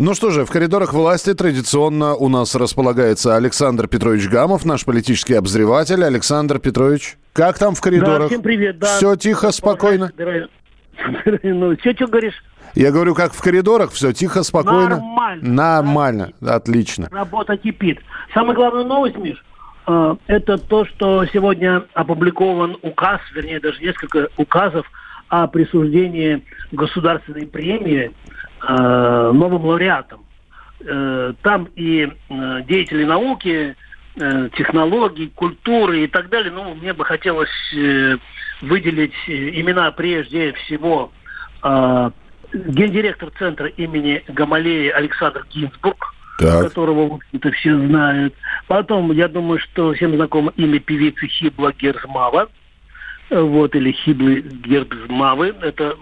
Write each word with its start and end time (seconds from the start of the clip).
Ну 0.00 0.14
что 0.14 0.30
же, 0.30 0.44
в 0.44 0.50
коридорах 0.50 0.92
власти 0.92 1.34
традиционно 1.34 2.14
у 2.14 2.28
нас 2.28 2.54
располагается 2.54 3.34
Александр 3.34 3.88
Петрович 3.88 4.28
Гамов, 4.28 4.64
наш 4.64 4.84
политический 4.84 5.34
обозреватель. 5.34 6.04
Александр 6.04 6.60
Петрович, 6.60 7.16
как 7.32 7.58
там 7.58 7.74
в 7.74 7.80
коридорах? 7.80 8.20
Да, 8.20 8.26
всем 8.28 8.42
привет. 8.42 8.78
Да. 8.78 8.96
Все 8.96 9.16
тихо, 9.16 9.50
спокойно? 9.50 10.12
Ну, 11.42 11.76
что, 11.78 11.92
что 11.92 12.06
говоришь? 12.06 12.34
Я 12.74 12.90
говорю, 12.90 13.14
как 13.14 13.32
в 13.32 13.40
коридорах, 13.40 13.92
все 13.92 14.12
тихо, 14.12 14.42
спокойно? 14.42 14.96
Нормально. 14.96 15.42
Нормально, 15.42 16.32
отлично. 16.46 17.08
Работа 17.10 17.56
кипит. 17.56 18.00
Самая 18.34 18.54
главная 18.54 18.84
новость, 18.84 19.16
Миш, 19.16 19.44
э, 19.86 20.16
это 20.26 20.58
то, 20.58 20.84
что 20.86 21.24
сегодня 21.26 21.84
опубликован 21.94 22.76
указ, 22.82 23.20
вернее, 23.32 23.60
даже 23.60 23.80
несколько 23.80 24.28
указов 24.36 24.86
о 25.28 25.46
присуждении 25.46 26.44
государственной 26.72 27.46
премии 27.46 28.12
новым 28.62 29.64
лауреатам. 29.64 30.20
Э, 30.80 31.32
Там 31.42 31.68
и 31.76 32.08
э, 32.28 32.62
деятели 32.68 33.04
науки, 33.04 33.74
э, 34.16 34.48
технологий, 34.56 35.28
культуры 35.34 36.04
и 36.04 36.06
так 36.06 36.28
далее. 36.28 36.52
Ну, 36.52 36.74
мне 36.74 36.92
бы 36.92 37.04
хотелось 37.04 37.50
э, 37.74 38.16
выделить 38.62 39.14
э, 39.26 39.60
имена 39.60 39.90
прежде 39.92 40.52
всего 40.52 41.10
э, 41.64 42.10
гендиректор 42.52 43.30
центра 43.38 43.66
имени 43.68 44.22
Гамалеи 44.28 44.88
Александр 44.90 45.44
Гинзбург, 45.50 46.14
Так. 46.38 46.68
которого, 46.68 47.08
в 47.08 47.14
общем-то, 47.14 47.50
все 47.52 47.76
знают. 47.76 48.34
Потом, 48.68 49.10
я 49.12 49.28
думаю, 49.28 49.58
что 49.58 49.92
всем 49.94 50.14
знакомо 50.14 50.52
имя 50.56 50.78
певицы 50.78 51.26
Хибла 51.26 51.72
Герзмава, 51.72 52.48
э, 53.30 53.40
вот, 53.40 53.74
или 53.74 53.90
Хиблы 53.92 54.42
Герзмавы, 54.42 55.54
это 55.60 55.96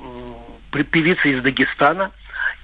певица 0.91 1.29
из 1.29 1.43
Дагестана, 1.43 2.11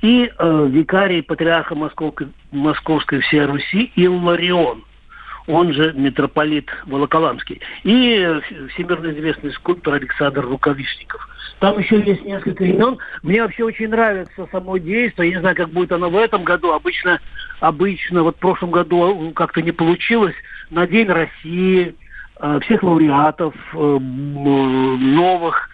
и 0.02 0.30
э, 0.36 0.66
викарий 0.68 1.22
патриарха 1.22 1.74
Московской, 1.74 2.28
Московской 2.50 3.20
всей 3.20 3.44
Руси 3.44 3.92
Илларион, 3.96 4.84
он 5.46 5.72
же 5.72 5.92
митрополит 5.94 6.68
Волоколамский, 6.86 7.60
и 7.84 8.18
э, 8.18 8.40
всемирно 8.74 9.10
известный 9.12 9.52
скульптор 9.52 9.94
Александр 9.94 10.44
Рукавишников. 10.44 11.28
Там 11.60 11.78
еще 11.78 12.00
есть 12.00 12.24
несколько 12.24 12.64
имен. 12.64 12.98
Мне 13.22 13.42
вообще 13.42 13.62
очень 13.62 13.88
нравится 13.88 14.48
само 14.50 14.78
действие. 14.78 15.30
Я 15.30 15.36
не 15.36 15.40
знаю, 15.40 15.56
как 15.56 15.70
будет 15.70 15.92
оно 15.92 16.10
в 16.10 16.16
этом 16.16 16.42
году. 16.42 16.72
Обычно, 16.72 17.20
обычно 17.60 18.24
вот 18.24 18.36
в 18.36 18.40
прошлом 18.40 18.72
году 18.72 19.30
э, 19.30 19.32
как-то 19.32 19.62
не 19.62 19.70
получилось. 19.70 20.34
На 20.70 20.88
День 20.88 21.08
России 21.08 21.94
э, 22.40 22.60
всех 22.64 22.82
лауреатов, 22.82 23.54
новых, 23.72 25.70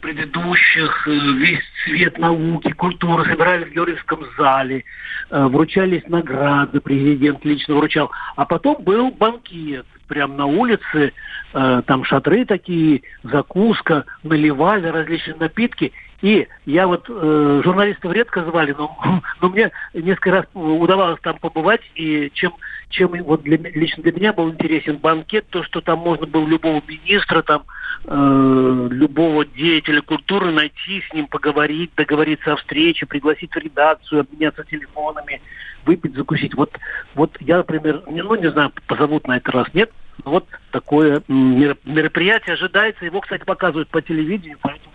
предыдущих, 0.00 1.08
э, 1.08 1.10
весь 1.10 1.64
цвет 1.84 2.18
науки, 2.18 2.72
культуры 2.72 3.24
собирали 3.24 3.64
в 3.64 3.72
Георгиевском 3.72 4.24
зале, 4.38 4.84
э, 5.30 5.44
вручались 5.46 6.06
награды, 6.08 6.80
президент 6.80 7.44
лично 7.44 7.74
вручал. 7.74 8.10
А 8.36 8.44
потом 8.44 8.82
был 8.82 9.10
банкет 9.10 9.86
прямо 10.06 10.34
на 10.34 10.46
улице, 10.46 11.12
э, 11.52 11.82
там 11.86 12.04
шатры 12.04 12.44
такие, 12.44 13.02
закуска, 13.22 14.04
наливали 14.22 14.86
различные 14.88 15.36
напитки. 15.36 15.92
И 16.24 16.48
я 16.64 16.86
вот, 16.86 17.04
э, 17.08 17.60
журналистов 17.62 18.10
редко 18.12 18.42
звали, 18.44 18.74
но, 18.78 18.96
но 19.42 19.48
мне 19.50 19.70
несколько 19.92 20.30
раз 20.30 20.46
удавалось 20.54 21.20
там 21.20 21.36
побывать, 21.38 21.82
и 21.96 22.30
чем, 22.32 22.54
чем 22.88 23.10
вот 23.24 23.42
для, 23.42 23.58
лично 23.58 24.02
для 24.02 24.12
меня 24.12 24.32
был 24.32 24.50
интересен 24.50 24.96
банкет, 24.96 25.46
то, 25.50 25.62
что 25.64 25.82
там 25.82 25.98
можно 25.98 26.26
было 26.26 26.46
любого 26.46 26.82
министра, 26.88 27.42
там, 27.42 27.64
э, 28.06 28.88
любого 28.90 29.44
деятеля 29.44 30.00
культуры 30.00 30.50
найти, 30.50 31.02
с 31.02 31.12
ним 31.12 31.26
поговорить, 31.26 31.90
договориться 31.94 32.54
о 32.54 32.56
встрече, 32.56 33.04
пригласить 33.04 33.52
в 33.52 33.58
редакцию, 33.58 34.22
обменяться 34.22 34.64
телефонами, 34.64 35.42
выпить, 35.84 36.14
закусить. 36.14 36.54
Вот, 36.54 36.70
вот 37.14 37.36
я, 37.40 37.58
например, 37.58 38.02
ну, 38.06 38.34
не 38.36 38.50
знаю, 38.50 38.72
позовут 38.86 39.28
на 39.28 39.36
этот 39.36 39.54
раз, 39.54 39.74
нет, 39.74 39.90
вот 40.24 40.46
такое 40.70 41.22
мероприятие 41.28 42.54
ожидается. 42.54 43.04
Его, 43.04 43.20
кстати, 43.20 43.44
показывают 43.44 43.88
по 43.88 44.00
телевидению, 44.02 44.58
поэтому 44.62 44.92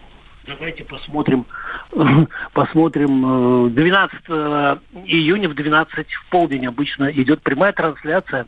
давайте 0.48 0.84
посмотрим, 0.84 1.46
посмотрим. 2.54 3.68
э, 3.68 3.70
12 3.70 4.20
июня 5.06 5.50
в 5.50 5.54
12 5.56 6.12
в 6.12 6.30
полдень 6.30 6.66
обычно 6.68 7.12
идет 7.12 7.42
прямая 7.42 7.74
трансляция 7.74 8.48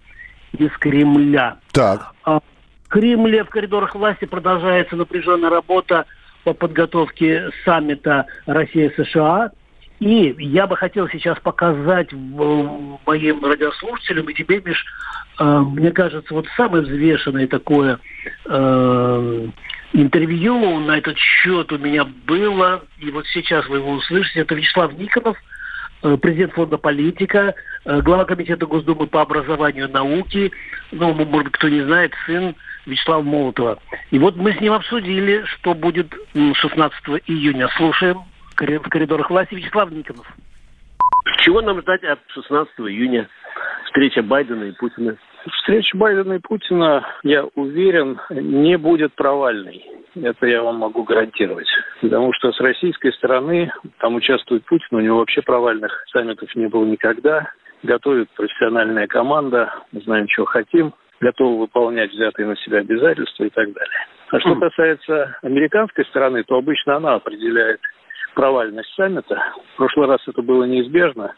из 0.57 0.71
Кремля. 0.79 1.57
Так, 1.71 2.13
А 2.23 2.39
В 2.39 2.89
Кремле 2.89 3.43
в 3.43 3.49
коридорах 3.49 3.95
власти 3.95 4.25
продолжается 4.25 4.95
напряженная 4.95 5.49
работа 5.49 6.05
по 6.43 6.53
подготовке 6.53 7.49
саммита 7.63 8.25
Россия-США. 8.45 9.51
И 10.01 10.35
я 10.39 10.65
бы 10.65 10.75
хотел 10.75 11.07
сейчас 11.09 11.39
показать 11.39 12.11
в- 12.11 12.99
моим 13.05 13.45
радиослушателям 13.45 14.27
и 14.29 14.33
тебе, 14.33 14.59
Миш, 14.59 14.83
э, 15.39 15.43
мне 15.59 15.91
кажется, 15.91 16.33
вот 16.33 16.47
самое 16.57 16.81
взвешенное 16.83 17.45
такое 17.47 17.99
э, 18.45 19.47
интервью 19.93 20.79
на 20.79 20.97
этот 20.97 21.19
счет 21.19 21.71
у 21.71 21.77
меня 21.77 22.05
было, 22.25 22.83
и 22.97 23.11
вот 23.11 23.27
сейчас 23.27 23.67
вы 23.67 23.77
его 23.77 23.91
услышите, 23.91 24.39
это 24.39 24.55
Вячеслав 24.55 24.91
Никонов, 24.93 25.37
э, 26.01 26.17
президент 26.19 26.53
фонда 26.53 26.79
«Политика», 26.79 27.53
э, 27.85 28.01
глава 28.01 28.25
комитета 28.25 28.65
Госдумы 28.65 29.05
по 29.05 29.21
образованию 29.21 29.87
и 29.87 29.91
науке, 29.91 30.49
ну, 30.91 31.13
может 31.13 31.29
быть, 31.29 31.51
кто 31.51 31.69
не 31.69 31.81
знает, 31.81 32.13
сын 32.25 32.55
Вячеслава 32.87 33.21
Молотова. 33.21 33.77
И 34.09 34.17
вот 34.17 34.35
мы 34.35 34.51
с 34.53 34.59
ним 34.59 34.73
обсудили, 34.73 35.43
что 35.45 35.75
будет 35.75 36.11
м, 36.33 36.55
16 36.55 37.21
июня. 37.27 37.69
Слушаем 37.77 38.21
в 38.61 38.89
коридорах 38.89 39.29
власти 39.29 39.55
Вячеслав 39.55 39.91
Никонов. 39.91 40.27
Чего 41.39 41.61
нам 41.61 41.81
ждать 41.81 42.03
от 42.03 42.19
16 42.29 42.73
июня? 42.79 43.27
Встреча 43.85 44.21
Байдена 44.21 44.65
и 44.65 44.71
Путина. 44.71 45.17
Встреча 45.53 45.97
Байдена 45.97 46.33
и 46.33 46.39
Путина, 46.39 47.05
я 47.23 47.45
уверен, 47.55 48.19
не 48.29 48.77
будет 48.77 49.13
провальной. 49.13 49.83
Это 50.15 50.45
я 50.45 50.61
вам 50.61 50.77
могу 50.77 51.03
гарантировать. 51.03 51.67
Потому 52.01 52.31
что 52.33 52.51
с 52.51 52.59
российской 52.59 53.11
стороны, 53.13 53.71
там 53.99 54.15
участвует 54.15 54.63
Путин, 54.65 54.97
у 54.97 54.99
него 54.99 55.17
вообще 55.17 55.41
провальных 55.41 55.91
саммитов 56.11 56.53
не 56.55 56.67
было 56.67 56.85
никогда. 56.85 57.51
Готовит 57.83 58.29
профессиональная 58.31 59.07
команда, 59.07 59.73
мы 59.91 60.01
знаем, 60.01 60.27
чего 60.27 60.45
хотим, 60.45 60.93
готовы 61.19 61.59
выполнять 61.59 62.11
взятые 62.11 62.47
на 62.47 62.55
себя 62.57 62.79
обязательства 62.79 63.45
и 63.45 63.49
так 63.49 63.73
далее. 63.73 64.07
А 64.29 64.39
что 64.39 64.55
касается 64.55 65.37
американской 65.41 66.05
стороны, 66.05 66.43
то 66.43 66.55
обычно 66.55 66.97
она 66.97 67.15
определяет 67.15 67.81
провальность 68.33 68.93
саммита. 68.95 69.41
В 69.73 69.77
прошлый 69.77 70.07
раз 70.07 70.19
это 70.27 70.41
было 70.41 70.63
неизбежно 70.63 71.35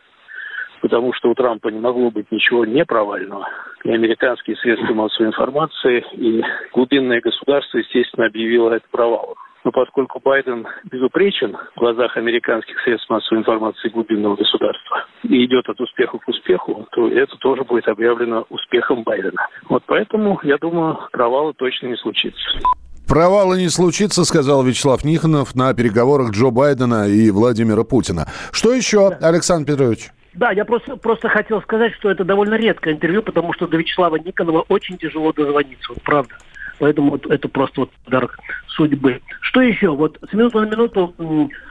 потому 0.84 1.14
что 1.14 1.30
у 1.30 1.34
Трампа 1.34 1.70
не 1.70 1.80
могло 1.80 2.12
быть 2.12 2.30
ничего 2.30 2.66
непровального. 2.66 3.48
И 3.86 3.90
американские 3.90 4.58
средства 4.58 4.94
массовой 4.94 5.30
информации, 5.30 6.04
и 6.12 6.44
глубинное 6.74 7.22
государство, 7.22 7.78
естественно, 7.78 8.28
объявило 8.28 8.74
это 8.74 8.86
провалом. 8.92 9.36
Но 9.64 9.72
поскольку 9.72 10.20
Байден 10.20 10.68
безупречен 10.92 11.56
в 11.76 11.80
глазах 11.80 12.18
американских 12.18 12.78
средств 12.82 13.10
массовой 13.10 13.40
информации 13.40 13.88
глубинного 13.88 14.36
государства 14.36 15.06
и 15.24 15.46
идет 15.46 15.70
от 15.70 15.80
успеха 15.80 16.18
к 16.18 16.28
успеху, 16.28 16.86
то 16.92 17.08
это 17.08 17.38
тоже 17.38 17.64
будет 17.64 17.88
объявлено 17.88 18.46
успехом 18.50 19.04
Байдена. 19.04 19.48
Вот 19.70 19.84
поэтому, 19.86 20.38
я 20.44 20.58
думаю, 20.58 21.00
провала 21.14 21.54
точно 21.54 21.88
не 21.88 21.96
случится. 21.96 22.60
Провала 23.08 23.56
не 23.56 23.70
случится, 23.70 24.26
сказал 24.26 24.64
Вячеслав 24.64 25.04
Никонов 25.04 25.56
на 25.56 25.74
переговорах 25.74 26.32
Джо 26.32 26.50
Байдена 26.50 27.08
и 27.08 27.32
Владимира 27.32 27.84
Путина. 27.84 28.28
Что 28.52 28.74
еще, 28.74 29.10
Александр 29.22 29.74
Петрович? 29.74 30.12
Да, 30.34 30.52
я 30.52 30.66
просто, 30.66 30.96
просто 30.96 31.30
хотел 31.30 31.62
сказать, 31.62 31.94
что 31.94 32.10
это 32.10 32.24
довольно 32.24 32.56
редкое 32.56 32.96
интервью, 32.96 33.22
потому 33.22 33.54
что 33.54 33.68
до 33.68 33.78
Вячеслава 33.78 34.16
Никонова 34.16 34.66
очень 34.68 34.98
тяжело 34.98 35.32
дозвониться, 35.32 35.94
вот 35.94 36.02
правда. 36.02 36.34
Поэтому 36.80 37.12
вот 37.12 37.28
это 37.28 37.48
просто 37.48 37.82
вот 37.82 37.92
подарок 38.04 38.38
судьбы. 38.68 39.22
Что 39.42 39.62
еще? 39.62 39.90
Вот 39.90 40.18
с 40.28 40.34
минуты 40.34 40.60
на 40.60 40.66
минуту 40.66 41.14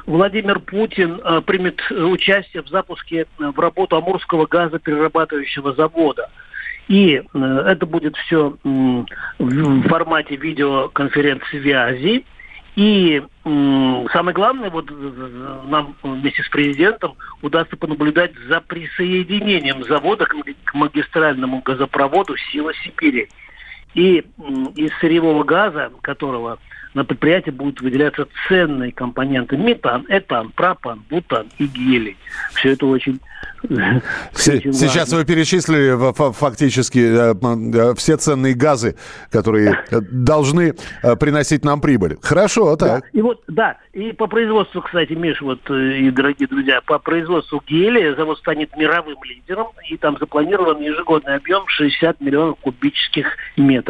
Владимир 0.06 0.61
Путин 0.61 1.20
э, 1.23 1.40
примет 1.40 1.81
э, 1.90 2.02
участие 2.02 2.62
в 2.62 2.69
запуске 2.69 3.26
э, 3.38 3.50
в 3.50 3.58
работу 3.58 3.96
Амурского 3.96 4.46
газоперерабатывающего 4.46 5.75
завода. 5.75 6.31
И 6.88 7.23
э, 7.23 7.64
это 7.67 7.87
будет 7.87 8.17
все 8.17 8.56
в 8.64 9.88
формате 9.88 10.37
видеоконференц-связи. 10.37 12.25
И 12.75 13.23
самое 13.44 14.34
главное, 14.34 14.70
вот 14.70 14.90
нам 15.69 15.94
вместе 16.02 16.43
с 16.43 16.49
президентом 16.49 17.17
удастся 17.43 17.76
понаблюдать 17.76 18.32
за 18.49 18.62
присоединением 18.62 19.84
завода 19.84 20.25
к 20.25 20.75
магистральному 20.75 21.61
газопроводу 21.61 22.34
«Сила 22.50 22.73
Сибири». 22.82 23.28
И 23.94 24.24
из 24.76 24.90
сырьевого 25.00 25.44
газа, 25.44 25.90
которого 26.00 26.58
на 26.94 27.04
предприятии 27.04 27.50
будут 27.50 27.80
выделяться 27.80 28.26
ценные 28.48 28.92
компоненты 28.92 29.56
метан, 29.56 30.04
этан, 30.08 30.50
пропан, 30.50 31.02
бутан 31.08 31.48
и 31.58 31.66
гелий. 31.66 32.16
Все 32.54 32.72
это 32.72 32.86
очень 32.86 33.20
Сейчас 34.34 35.12
вы 35.12 35.24
перечислили 35.24 36.32
фактически 36.32 36.98
э, 36.98 37.34
э, 37.34 37.94
все 37.94 38.16
ценные 38.16 38.54
газы, 38.54 38.96
которые 39.30 39.84
э, 39.90 40.00
должны 40.00 40.74
приносить 41.20 41.64
нам 41.64 41.80
прибыль. 41.80 42.16
Хорошо, 42.22 42.76
так. 42.76 43.04
И 43.12 43.22
вот, 43.22 43.42
да, 43.46 43.78
и 43.92 44.12
по 44.12 44.26
производству, 44.26 44.82
кстати, 44.82 45.12
Миш, 45.12 45.40
вот, 45.40 45.70
и 45.70 46.10
дорогие 46.10 46.48
друзья, 46.48 46.80
по 46.80 46.98
производству 46.98 47.62
гелия 47.66 48.14
завод 48.16 48.38
станет 48.38 48.76
мировым 48.76 49.22
лидером, 49.24 49.68
и 49.88 49.96
там 49.96 50.16
запланирован 50.18 50.80
ежегодный 50.80 51.36
объем 51.36 51.66
60 51.68 52.20
миллионов 52.20 52.58
кубических 52.60 53.26
метров 53.56 53.81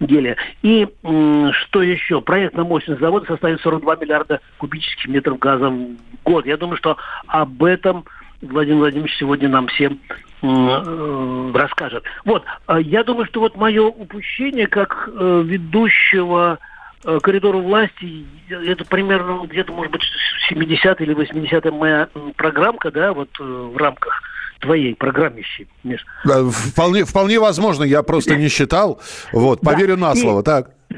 гелия. 0.00 0.36
И 0.62 0.86
что 1.02 1.82
еще? 1.82 2.20
Проектная 2.20 2.64
мощность 2.64 3.00
завода 3.00 3.26
составит 3.26 3.60
42 3.60 3.96
миллиарда 3.96 4.40
кубических 4.58 5.08
метров 5.08 5.38
газа 5.38 5.70
в 5.70 5.96
год. 6.24 6.46
Я 6.46 6.56
думаю, 6.56 6.76
что 6.76 6.96
об 7.26 7.62
этом 7.64 8.04
Владимир 8.42 8.78
Владимирович 8.78 9.16
сегодня 9.18 9.48
нам 9.48 9.68
всем 9.68 10.00
э, 10.42 11.50
расскажет. 11.54 12.04
Вот, 12.24 12.44
а 12.66 12.80
я 12.80 13.04
думаю, 13.04 13.26
что 13.26 13.40
вот 13.40 13.56
мое 13.56 13.84
упущение 13.84 14.66
как 14.66 15.08
э, 15.08 15.42
ведущего 15.44 16.58
э, 17.04 17.18
коридора 17.22 17.58
власти, 17.58 18.26
это 18.50 18.84
примерно 18.84 19.46
где-то, 19.46 19.72
может 19.72 19.92
быть, 19.92 20.02
70 20.48 21.00
или 21.00 21.14
80 21.14 21.72
моя 21.72 22.08
программка, 22.36 22.90
да, 22.90 23.12
вот 23.12 23.30
в 23.38 23.76
рамках 23.76 24.22
твоей 24.62 24.94
программищей, 24.94 25.68
Миш. 25.84 26.04
Вполне, 26.24 27.04
вполне 27.04 27.38
возможно, 27.38 27.84
я 27.84 28.02
просто 28.02 28.36
не 28.36 28.48
считал. 28.48 29.00
Вот, 29.32 29.60
поверю 29.60 29.96
да. 29.96 30.08
на 30.08 30.14
слово, 30.14 30.40
и, 30.40 30.44
так. 30.44 30.70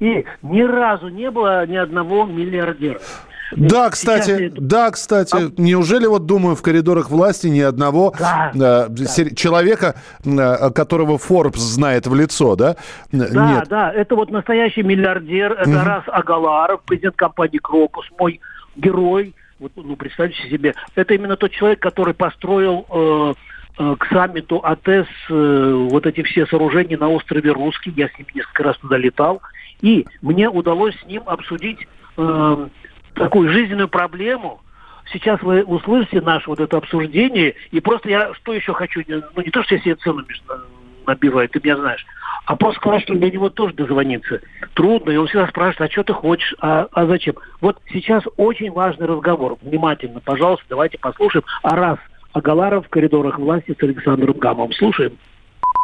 И 0.00 0.24
ни 0.42 0.62
разу 0.62 1.08
не 1.08 1.30
было 1.30 1.66
ни 1.66 1.76
одного 1.76 2.24
миллиардера. 2.24 3.00
Да, 3.56 3.90
кстати, 3.90 4.46
это... 4.46 4.60
да, 4.60 4.90
кстати. 4.90 5.34
А... 5.36 5.52
Неужели 5.56 6.06
вот 6.06 6.26
думаю 6.26 6.54
в 6.56 6.62
коридорах 6.62 7.10
власти 7.10 7.48
ни 7.48 7.60
одного 7.60 8.14
да, 8.18 8.52
э, 8.54 8.88
да. 8.88 9.34
человека, 9.34 9.96
э, 10.24 10.70
которого 10.70 11.18
Forbes 11.18 11.58
знает 11.58 12.06
в 12.06 12.14
лицо, 12.14 12.54
да? 12.56 12.76
Да, 13.12 13.56
Нет. 13.56 13.68
да. 13.68 13.92
Это 13.92 14.14
вот 14.14 14.30
настоящий 14.30 14.82
миллиардер. 14.82 15.52
Это 15.52 15.70
mm 15.70 15.84
Раз 15.84 16.04
Агаларов, 16.06 16.82
президент 16.86 17.16
компании 17.16 17.58
Крокус, 17.58 18.06
мой 18.18 18.40
герой. 18.76 19.34
Вот, 19.60 19.72
ну, 19.76 19.94
представьте 19.94 20.48
себе, 20.48 20.74
это 20.94 21.12
именно 21.12 21.36
тот 21.36 21.52
человек, 21.52 21.80
который 21.80 22.14
построил 22.14 22.86
э, 22.88 23.34
э, 23.78 23.96
к 23.98 24.06
саммиту 24.06 24.58
АТЭС 24.64 25.06
э, 25.28 25.86
вот 25.90 26.06
эти 26.06 26.22
все 26.22 26.46
сооружения 26.46 26.96
на 26.96 27.10
острове 27.10 27.52
Русский. 27.52 27.92
Я 27.94 28.08
с 28.08 28.18
ним 28.18 28.26
несколько 28.34 28.62
раз 28.62 28.78
туда 28.78 28.96
летал. 28.96 29.42
И 29.82 30.06
мне 30.22 30.48
удалось 30.48 30.98
с 31.00 31.06
ним 31.06 31.24
обсудить 31.26 31.86
э, 32.16 32.68
такую 33.14 33.52
жизненную 33.52 33.88
проблему, 33.88 34.62
сейчас 35.12 35.42
вы 35.42 35.62
услышите 35.62 36.22
наше 36.22 36.48
вот 36.48 36.60
это 36.60 36.78
обсуждение, 36.78 37.54
и 37.70 37.80
просто 37.80 38.08
я 38.08 38.32
что 38.34 38.54
еще 38.54 38.72
хочу, 38.72 39.02
ну 39.08 39.42
не 39.42 39.50
то, 39.50 39.62
что 39.62 39.74
я 39.74 39.80
себе 39.82 39.94
цену 39.96 40.24
набиваю, 41.06 41.48
ты 41.48 41.60
меня 41.62 41.76
знаешь, 41.76 42.04
а 42.46 42.56
просто 42.56 43.00
что 43.00 43.14
для 43.14 43.30
него 43.30 43.50
тоже 43.50 43.74
дозвониться 43.74 44.40
трудно, 44.74 45.10
и 45.10 45.16
он 45.16 45.26
всегда 45.26 45.46
спрашивает, 45.48 45.90
а 45.90 45.92
что 45.92 46.04
ты 46.04 46.12
хочешь, 46.12 46.54
а, 46.60 46.88
а 46.92 47.06
зачем? 47.06 47.34
Вот 47.60 47.78
сейчас 47.92 48.24
очень 48.36 48.70
важный 48.72 49.06
разговор, 49.06 49.56
внимательно, 49.62 50.20
пожалуйста, 50.20 50.64
давайте 50.68 50.98
послушаем, 50.98 51.44
а 51.62 51.76
раз 51.76 51.98
Агаларов 52.32 52.86
в 52.86 52.90
коридорах 52.90 53.38
власти 53.38 53.76
с 53.78 53.82
Александром 53.82 54.38
Гамом. 54.38 54.72
Слушаем. 54.72 55.18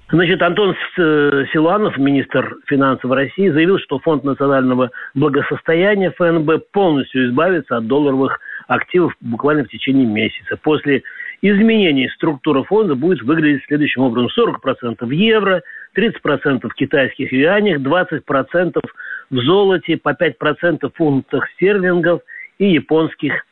Значит, 0.08 0.40
Антон 0.40 0.76
Силуанов, 0.96 1.98
министр 1.98 2.58
финансов 2.66 3.10
России, 3.10 3.48
заявил, 3.48 3.80
что 3.80 3.98
Фонд 3.98 4.22
национального 4.22 4.90
благосостояния 5.14 6.12
ФНБ 6.12 6.70
полностью 6.70 7.28
избавится 7.28 7.78
от 7.78 7.88
долларовых 7.88 8.38
активов 8.68 9.14
буквально 9.20 9.64
в 9.64 9.68
течение 9.68 10.06
месяца. 10.06 10.56
После 10.62 11.02
изменений 11.42 12.08
структура 12.10 12.62
фонда 12.62 12.94
будет 12.94 13.22
выглядеть 13.22 13.64
следующим 13.66 14.02
образом. 14.02 14.28
40% 14.36 15.04
в 15.04 15.10
евро, 15.10 15.62
30% 15.96 16.68
в 16.68 16.74
китайских 16.74 17.32
юанях, 17.32 17.80
20% 17.80 18.80
в 19.30 19.36
золоте, 19.36 19.96
по 19.96 20.10
5% 20.10 20.88
в 20.88 20.96
фунтах 20.96 21.48
стерлингов 21.52 22.22
и 22.58 22.72
японских 22.72 23.44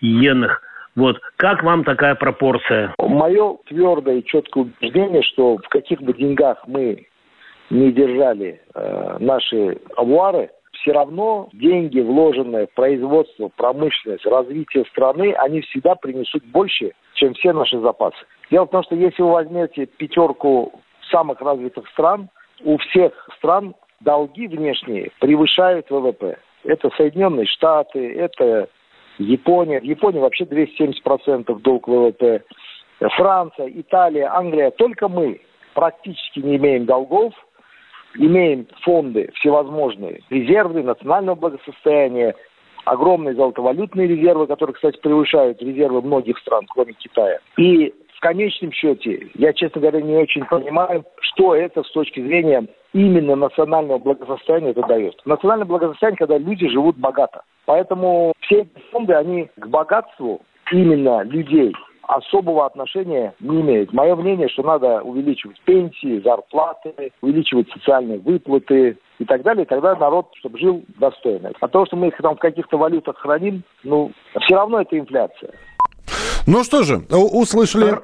иенах– 0.00 0.62
вот. 0.96 1.20
Как 1.36 1.62
вам 1.62 1.84
такая 1.84 2.14
пропорция? 2.14 2.94
Мое 2.98 3.56
твердое 3.68 4.16
и 4.16 4.24
четкое 4.24 4.64
убеждение, 4.64 5.22
что 5.22 5.56
в 5.56 5.68
каких 5.68 6.02
бы 6.02 6.12
деньгах 6.12 6.58
мы 6.66 7.06
не 7.70 7.92
держали 7.92 8.60
э, 8.74 9.16
наши 9.20 9.78
авуары, 9.96 10.50
все 10.80 10.92
равно 10.92 11.48
деньги, 11.52 12.00
вложенные 12.00 12.66
в 12.66 12.74
производство, 12.74 13.50
промышленность, 13.56 14.26
развитие 14.26 14.84
страны, 14.86 15.32
они 15.34 15.60
всегда 15.62 15.94
принесут 15.94 16.44
больше, 16.44 16.92
чем 17.14 17.34
все 17.34 17.52
наши 17.52 17.78
запасы. 17.80 18.18
Дело 18.50 18.66
в 18.66 18.70
том, 18.70 18.82
что 18.84 18.96
если 18.96 19.22
вы 19.22 19.32
возьмете 19.32 19.86
пятерку 19.86 20.80
самых 21.10 21.40
развитых 21.40 21.88
стран, 21.90 22.28
у 22.64 22.78
всех 22.78 23.12
стран 23.38 23.74
долги 24.00 24.46
внешние 24.46 25.10
превышают 25.20 25.90
ВВП. 25.90 26.38
Это 26.64 26.90
Соединенные 26.96 27.46
Штаты, 27.46 28.14
это 28.14 28.68
Япония. 29.18 29.80
В 29.80 29.84
Японии 29.84 30.20
вообще 30.20 30.44
270% 30.44 31.60
долг 31.60 31.88
ВВП. 31.88 32.42
Франция, 33.16 33.70
Италия, 33.74 34.34
Англия. 34.34 34.70
Только 34.70 35.08
мы 35.08 35.40
практически 35.74 36.40
не 36.40 36.56
имеем 36.56 36.84
долгов, 36.84 37.32
имеем 38.16 38.66
фонды 38.82 39.30
всевозможные, 39.34 40.20
резервы 40.30 40.82
национального 40.82 41.36
благосостояния, 41.36 42.34
огромные 42.84 43.34
золотовалютные 43.34 44.08
резервы, 44.08 44.46
которые, 44.46 44.74
кстати, 44.74 44.98
превышают 45.00 45.62
резервы 45.62 46.02
многих 46.02 46.38
стран, 46.38 46.66
кроме 46.68 46.94
Китая. 46.94 47.38
И 47.56 47.94
в 48.16 48.20
конечном 48.20 48.72
счете, 48.72 49.28
я, 49.34 49.52
честно 49.52 49.80
говоря, 49.80 50.02
не 50.02 50.16
очень 50.16 50.44
понимаю, 50.44 51.04
что 51.20 51.54
это 51.54 51.82
с 51.82 51.90
точки 51.90 52.20
зрения 52.20 52.66
именно 52.92 53.36
национального 53.36 53.98
благосостояния 53.98 54.70
это 54.70 54.82
дает. 54.82 55.14
Национальное 55.24 55.66
благосостояние, 55.66 56.18
когда 56.18 56.38
люди 56.38 56.68
живут 56.68 56.96
богато. 56.96 57.42
Поэтому 57.66 58.32
все 58.40 58.62
эти 58.62 58.70
фонды, 58.90 59.14
они 59.14 59.48
к 59.56 59.66
богатству 59.68 60.40
именно 60.70 61.22
людей 61.22 61.72
особого 62.02 62.66
отношения 62.66 63.34
не 63.40 63.60
имеют. 63.60 63.92
Мое 63.92 64.16
мнение, 64.16 64.48
что 64.48 64.62
надо 64.62 65.02
увеличивать 65.02 65.60
пенсии, 65.64 66.20
зарплаты, 66.22 67.12
увеличивать 67.20 67.70
социальные 67.70 68.18
выплаты 68.18 68.98
и 69.18 69.24
так 69.24 69.42
далее, 69.42 69.64
и 69.64 69.68
тогда 69.68 69.94
народ, 69.94 70.28
чтобы 70.38 70.58
жил 70.58 70.82
достойно. 70.98 71.52
А 71.60 71.68
то, 71.68 71.86
что 71.86 71.96
мы 71.96 72.08
их 72.08 72.16
там 72.16 72.36
в 72.36 72.40
каких-то 72.40 72.78
валютах 72.78 73.18
храним, 73.18 73.62
ну, 73.84 74.12
все 74.40 74.54
равно 74.54 74.80
это 74.80 74.98
инфляция. 74.98 75.52
Ну 76.46 76.64
что 76.64 76.82
же, 76.82 77.02
услышали 77.10 77.98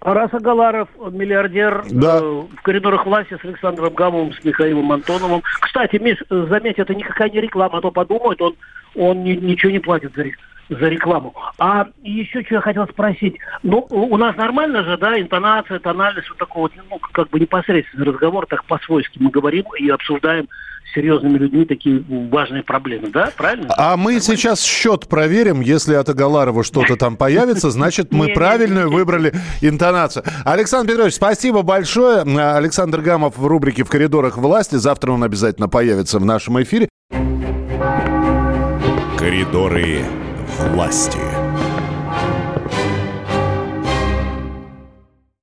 Арас 0.00 0.32
Агаларов, 0.32 0.88
миллиардер 1.10 1.84
да. 1.90 2.18
э, 2.18 2.20
в 2.22 2.62
коридорах 2.62 3.04
власти 3.04 3.36
с 3.40 3.44
Александром 3.44 3.92
Гамовым, 3.94 4.32
с 4.32 4.44
Михаилом 4.44 4.92
Антоновым. 4.92 5.42
Кстати, 5.60 5.96
Миш, 5.96 6.18
заметь, 6.30 6.78
это 6.78 6.94
никакая 6.94 7.30
не 7.30 7.40
реклама, 7.40 7.78
а 7.78 7.80
то 7.80 7.90
подумают, 7.90 8.40
он, 8.40 8.56
он 8.94 9.24
ни, 9.24 9.32
ничего 9.32 9.72
не 9.72 9.80
платит 9.80 10.14
за, 10.14 10.24
за 10.68 10.88
рекламу. 10.88 11.34
А 11.58 11.86
еще 12.02 12.42
что 12.44 12.56
я 12.56 12.60
хотел 12.60 12.86
спросить. 12.88 13.36
Ну, 13.62 13.86
у 13.90 14.16
нас 14.16 14.36
нормально 14.36 14.84
же, 14.84 14.96
да, 14.98 15.20
интонация, 15.20 15.78
тональность, 15.78 16.28
вот 16.28 16.38
такой 16.38 16.62
вот, 16.62 16.72
ну, 16.90 16.98
как 17.12 17.30
бы 17.30 17.40
непосредственный 17.40 18.06
разговор, 18.06 18.46
так 18.46 18.64
по-свойски 18.64 19.18
мы 19.20 19.30
говорим 19.30 19.64
и 19.78 19.88
обсуждаем 19.88 20.48
серьезными 20.94 21.36
людьми 21.36 21.64
такие 21.66 22.02
важные 22.08 22.62
проблемы, 22.62 23.10
да? 23.10 23.30
Правильно? 23.36 23.74
А 23.76 23.90
мы 23.90 24.14
Нормально? 24.14 24.20
сейчас 24.20 24.62
счет 24.62 25.06
проверим. 25.06 25.60
Если 25.60 25.94
от 25.94 26.08
Агаларова 26.08 26.64
что-то 26.64 26.96
там 26.96 27.16
появится, 27.16 27.70
значит, 27.70 28.12
мы 28.12 28.28
правильную 28.28 28.90
выбрали 28.90 29.34
интонацию. 29.60 30.24
Александр 30.44 30.92
Петрович, 30.92 31.14
спасибо 31.14 31.62
большое. 31.62 32.22
Александр 32.22 33.02
Гамов 33.02 33.36
в 33.36 33.46
рубрике 33.46 33.84
«В 33.84 33.90
коридорах 33.90 34.38
власти». 34.38 34.76
Завтра 34.76 35.12
он 35.12 35.22
обязательно 35.24 35.68
появится 35.68 36.18
в 36.18 36.24
нашем 36.24 36.60
эфире. 36.62 36.88
Коридоры 39.18 40.04
власти. 40.58 41.27